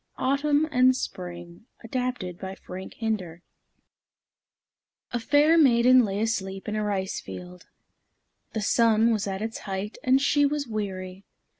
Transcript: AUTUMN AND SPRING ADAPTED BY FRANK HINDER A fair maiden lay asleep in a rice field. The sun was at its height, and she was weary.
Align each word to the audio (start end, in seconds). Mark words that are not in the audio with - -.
AUTUMN 0.17 0.65
AND 0.71 0.95
SPRING 0.95 1.67
ADAPTED 1.83 2.39
BY 2.39 2.55
FRANK 2.55 2.93
HINDER 2.95 3.43
A 5.13 5.19
fair 5.19 5.59
maiden 5.59 6.03
lay 6.03 6.19
asleep 6.21 6.67
in 6.67 6.75
a 6.75 6.83
rice 6.83 7.21
field. 7.21 7.67
The 8.53 8.61
sun 8.61 9.13
was 9.13 9.27
at 9.27 9.43
its 9.43 9.59
height, 9.59 9.99
and 10.03 10.19
she 10.19 10.43
was 10.43 10.65
weary. 10.65 11.23